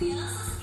Yeah. 0.00 0.59